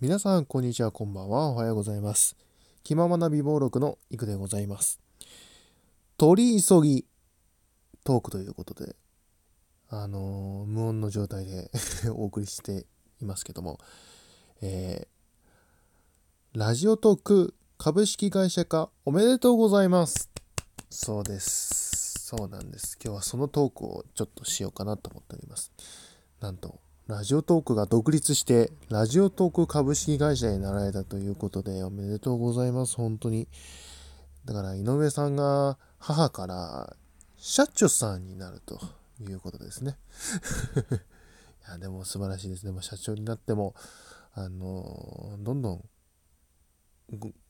[0.00, 1.48] 皆さん、こんにちは、こんばんは。
[1.48, 2.36] おはようございます。
[2.84, 5.00] 気ままな美貌録のいくでございます。
[6.16, 7.04] 取り急ぎ
[8.04, 8.94] トークということで、
[9.88, 11.68] あのー無音の状態で
[12.14, 12.86] お送りして
[13.20, 13.80] いますけども、
[14.60, 20.30] えーラジオトーク株式会社化おめでとうございます。
[20.90, 22.14] そうです。
[22.20, 22.96] そうなんです。
[23.02, 25.72] 今日はそのトークをちょっとしようかなと思っております。
[26.38, 26.78] なんと、
[27.08, 33.48] ラジオトークが独立して、ラジオトーク株式会社になられたということで、おめでとうございます、本当に。
[34.44, 36.96] だから、井上さんが母から、
[37.38, 38.78] 社長さんになると
[39.22, 39.96] いうことですね。
[41.66, 42.72] いや、でも素晴らしいですね。
[42.72, 43.74] ま社長になっても、
[44.34, 45.88] あの、どんどん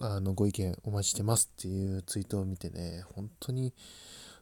[0.00, 3.72] あのご意見お待ちしてますっていうツイートを見てね、本当に、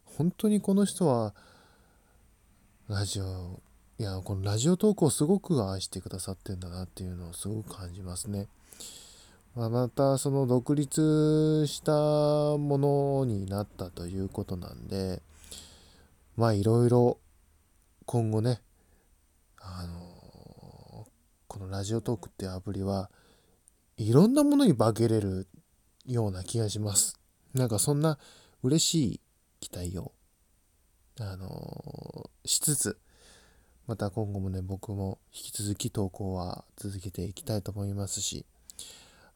[0.05, 1.37] 本当にこの人は、
[2.89, 3.63] ラジオ、
[3.97, 8.49] いや、このラジオトークをすごく愛してくださってんだなっていうのをすごく感じますね。
[9.55, 15.23] まあ、また、その独立したものになったということなんで、
[16.37, 17.19] まあ、いろいろ
[18.05, 18.61] 今後ね、
[19.61, 21.07] あの
[21.47, 23.11] このラジオトークっていうアプリは
[23.97, 25.47] いろんなものに化けれる
[26.05, 27.17] ような気がします。
[27.55, 28.19] なんかそんな
[28.65, 29.21] 嬉しい
[29.61, 30.11] 期待を、
[31.21, 32.99] あのしつつ、
[33.87, 38.47] また今後もね、僕も引き続き投稿は続けていきたいと思いますし、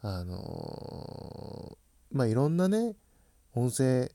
[0.00, 1.76] あの
[2.12, 2.94] まあいろんなね、
[3.54, 4.10] 音声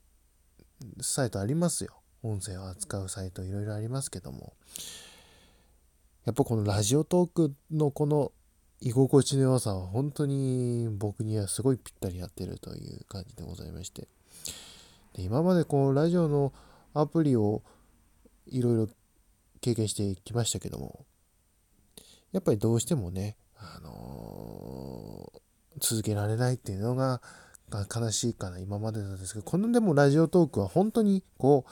[1.01, 1.93] サイトありますよ。
[2.23, 4.53] 音声を扱うサイトいろいろありますけども、
[6.25, 8.31] やっぱこのラジオトークのこの
[8.79, 14.07] 居心地の良さは本当に僕にはすごいぴったり合ってるという感じでございまして。
[15.13, 16.53] で今までこうラジオの
[16.93, 17.61] アプリを
[18.47, 18.89] いろいろ
[19.63, 21.05] 経験してきましたけども、
[22.33, 25.43] やっぱりどうしてもね、あのー
[25.79, 27.21] 続けられないっていうのが
[27.71, 31.65] 悲しいかな、今までなんですけど、このでもラジオトークは本当にこ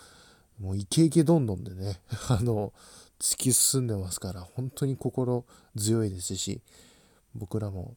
[0.60, 2.73] う、もうイケイケどんどんでね、 あの、
[3.20, 5.45] 突き進んでますから、本当に心
[5.77, 6.61] 強いですし、
[7.36, 7.95] 僕らも、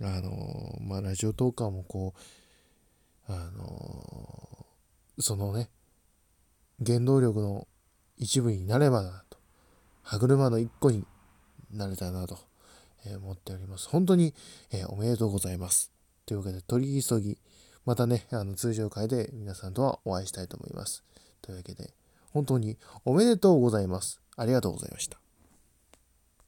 [0.00, 2.14] あのまあ、ラジオトーカーもこ
[3.28, 4.66] う、あの
[5.18, 5.68] そのね、
[6.84, 7.68] 原動力の
[8.20, 9.38] 一部になればなと、
[10.02, 11.04] 歯車の一個に
[11.72, 12.38] なれたなと、
[13.06, 13.88] え思っております。
[13.88, 14.34] 本当に、
[14.70, 15.90] えーおめでとうございます。
[16.26, 17.38] というわけで、取り急ぎ、
[17.86, 21.02] またね、あの通常会で皆さんとはお会いしたいと思います。
[21.40, 21.94] というわけで、
[22.32, 22.76] 本当に
[23.06, 24.20] おめでとうございます。
[24.36, 25.18] ありがとうございました。